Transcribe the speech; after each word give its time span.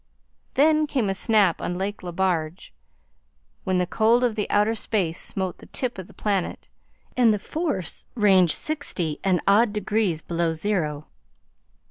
Then 0.55 0.87
came 0.87 1.11
a 1.11 1.13
snap 1.13 1.61
on 1.61 1.75
Lake 1.77 2.01
Le 2.01 2.11
Barge, 2.11 2.73
when 3.65 3.77
the 3.77 3.85
cold 3.85 4.23
of 4.23 4.39
outer 4.49 4.73
space 4.73 5.21
smote 5.21 5.59
the 5.59 5.67
tip 5.67 5.99
of 5.99 6.07
the 6.07 6.13
planet, 6.15 6.69
and 7.15 7.31
the 7.31 7.37
force 7.37 8.07
ranged 8.15 8.55
sixty 8.55 9.19
and 9.23 9.41
odd 9.47 9.73
degrees 9.73 10.23
below 10.23 10.53
zero. 10.55 11.05